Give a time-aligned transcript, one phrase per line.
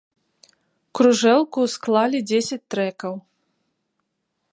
[0.99, 3.13] Кружэлку склалі дзесяць трэкаў.